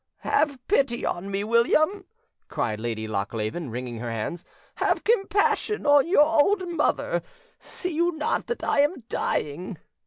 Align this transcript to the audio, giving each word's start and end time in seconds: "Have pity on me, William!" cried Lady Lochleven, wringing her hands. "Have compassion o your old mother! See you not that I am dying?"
"Have 0.21 0.57
pity 0.67 1.05
on 1.05 1.29
me, 1.29 1.43
William!" 1.43 2.05
cried 2.47 2.79
Lady 2.79 3.07
Lochleven, 3.07 3.69
wringing 3.69 3.99
her 3.99 4.09
hands. 4.09 4.43
"Have 4.77 5.03
compassion 5.03 5.85
o 5.85 5.99
your 5.99 6.25
old 6.25 6.67
mother! 6.67 7.21
See 7.59 7.93
you 7.93 8.11
not 8.11 8.47
that 8.47 8.63
I 8.63 8.79
am 8.79 9.03
dying?" 9.09 9.77